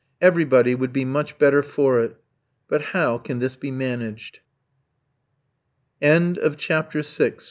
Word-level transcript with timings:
Everybody 0.19 0.73
would 0.73 0.91
be 0.91 1.05
much 1.05 1.37
better 1.37 1.61
for 1.61 2.03
it. 2.03 2.15
But 2.67 2.81
how 2.85 3.19
can 3.19 3.37
this 3.37 3.55
be 3.55 3.69
managed? 3.69 4.39
CHAPTER 6.01 7.03
VII. 7.03 7.35